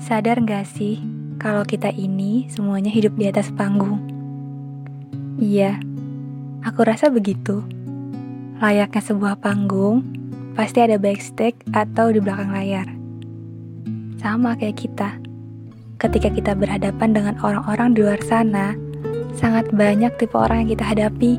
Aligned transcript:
Sadar 0.00 0.40
gak 0.40 0.64
sih 0.64 0.96
kalau 1.36 1.60
kita 1.60 1.92
ini 1.92 2.48
semuanya 2.48 2.88
hidup 2.88 3.20
di 3.20 3.28
atas 3.28 3.52
panggung? 3.52 4.00
Iya, 5.36 5.76
aku 6.64 6.88
rasa 6.88 7.12
begitu. 7.12 7.60
Layaknya 8.64 9.02
sebuah 9.04 9.44
panggung, 9.44 10.00
pasti 10.56 10.80
ada 10.80 10.96
backstage 10.96 11.60
atau 11.76 12.08
di 12.08 12.16
belakang 12.16 12.48
layar. 12.48 12.88
Sama 14.16 14.56
kayak 14.56 14.80
kita. 14.80 15.20
Ketika 16.00 16.32
kita 16.32 16.56
berhadapan 16.56 17.12
dengan 17.12 17.36
orang-orang 17.44 17.92
di 17.92 18.00
luar 18.00 18.24
sana, 18.24 18.72
sangat 19.36 19.68
banyak 19.68 20.16
tipe 20.16 20.32
orang 20.32 20.64
yang 20.64 20.80
kita 20.80 20.84
hadapi 20.96 21.36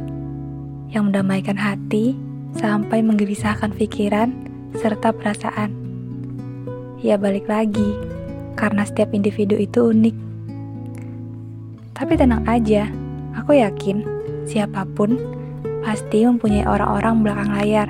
yang 0.93 1.09
mendamaikan 1.09 1.57
hati 1.57 2.13
sampai 2.61 3.01
menggelisahkan 3.01 3.73
pikiran 3.73 4.29
serta 4.77 5.09
perasaan. 5.09 5.73
Ya 7.01 7.17
balik 7.17 7.49
lagi, 7.49 8.10
karena 8.55 8.83
setiap 8.83 9.11
individu 9.15 9.55
itu 9.57 9.91
unik. 9.91 10.15
Tapi 11.95 12.13
tenang 12.17 12.43
aja, 12.49 12.89
aku 13.37 13.61
yakin 13.61 14.01
siapa 14.49 14.83
pun 14.97 15.15
pasti 15.85 16.25
mempunyai 16.25 16.65
orang-orang 16.65 17.21
belakang 17.21 17.51
layar. 17.53 17.89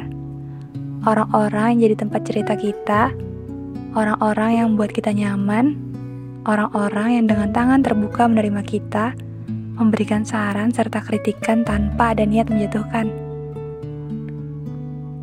Orang-orang 1.02 1.76
yang 1.76 1.80
jadi 1.90 1.96
tempat 2.06 2.22
cerita 2.30 2.54
kita, 2.54 3.10
orang-orang 3.98 4.52
yang 4.62 4.68
buat 4.78 4.94
kita 4.94 5.12
nyaman, 5.16 5.74
orang-orang 6.46 7.22
yang 7.22 7.26
dengan 7.26 7.50
tangan 7.50 7.82
terbuka 7.82 8.30
menerima 8.30 8.62
kita, 8.62 9.18
memberikan 9.80 10.22
saran 10.22 10.70
serta 10.70 11.02
kritikan 11.02 11.66
tanpa 11.66 12.14
ada 12.14 12.22
niat 12.28 12.52
menjatuhkan. 12.54 13.10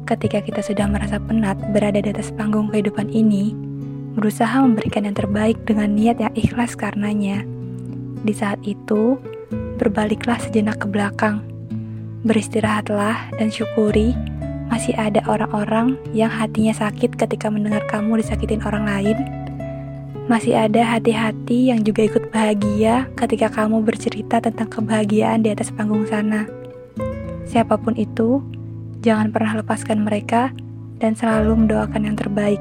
Ketika 0.09 0.41
kita 0.41 0.65
sudah 0.65 0.89
merasa 0.89 1.21
penat 1.21 1.61
berada 1.71 2.01
di 2.01 2.09
atas 2.09 2.33
panggung 2.33 2.73
kehidupan 2.73 3.13
ini, 3.13 3.68
berusaha 4.19 4.59
memberikan 4.59 5.07
yang 5.07 5.15
terbaik 5.15 5.57
dengan 5.63 5.95
niat 5.95 6.19
yang 6.19 6.35
ikhlas 6.35 6.75
karenanya. 6.75 7.47
Di 8.27 8.35
saat 8.35 8.59
itu, 8.67 9.15
berbaliklah 9.79 10.43
sejenak 10.43 10.83
ke 10.83 10.91
belakang. 10.91 11.41
Beristirahatlah 12.27 13.39
dan 13.39 13.49
syukuri 13.49 14.19
masih 14.69 14.93
ada 14.99 15.25
orang-orang 15.31 15.97
yang 16.13 16.29
hatinya 16.29 16.75
sakit 16.75 17.15
ketika 17.17 17.49
mendengar 17.49 17.81
kamu 17.89 18.21
disakitin 18.21 18.61
orang 18.67 18.85
lain. 18.85 19.19
Masih 20.29 20.61
ada 20.61 20.85
hati-hati 20.85 21.73
yang 21.73 21.81
juga 21.81 22.05
ikut 22.05 22.29
bahagia 22.29 23.09
ketika 23.17 23.49
kamu 23.49 23.81
bercerita 23.81 24.45
tentang 24.45 24.69
kebahagiaan 24.69 25.41
di 25.41 25.55
atas 25.55 25.73
panggung 25.73 26.05
sana. 26.05 26.45
Siapa 27.49 27.81
pun 27.81 27.97
itu, 27.97 28.45
jangan 29.01 29.33
pernah 29.33 29.57
lepaskan 29.57 30.05
mereka 30.05 30.53
dan 31.01 31.17
selalu 31.17 31.65
mendoakan 31.65 32.13
yang 32.13 32.17
terbaik. 32.19 32.61